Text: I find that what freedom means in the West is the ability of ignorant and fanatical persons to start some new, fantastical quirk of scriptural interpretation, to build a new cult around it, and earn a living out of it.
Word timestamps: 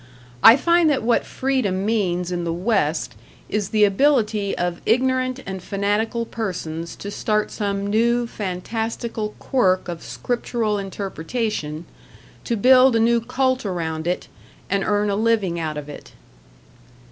I 0.41 0.55
find 0.57 0.89
that 0.89 1.03
what 1.03 1.27
freedom 1.27 1.85
means 1.85 2.31
in 2.31 2.43
the 2.43 2.51
West 2.51 3.13
is 3.49 3.69
the 3.69 3.83
ability 3.83 4.57
of 4.57 4.81
ignorant 4.83 5.41
and 5.45 5.61
fanatical 5.61 6.25
persons 6.25 6.95
to 6.95 7.11
start 7.11 7.51
some 7.51 7.85
new, 7.85 8.25
fantastical 8.25 9.35
quirk 9.37 9.87
of 9.87 10.01
scriptural 10.01 10.79
interpretation, 10.79 11.85
to 12.45 12.57
build 12.57 12.95
a 12.95 12.99
new 12.99 13.19
cult 13.21 13.63
around 13.63 14.07
it, 14.07 14.27
and 14.71 14.83
earn 14.83 15.11
a 15.11 15.15
living 15.15 15.59
out 15.59 15.77
of 15.77 15.87
it. 15.87 16.13